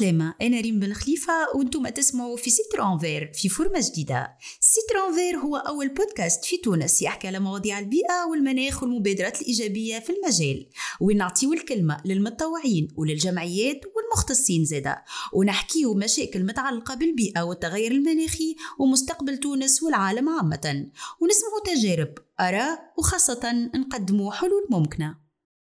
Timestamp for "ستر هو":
4.60-5.56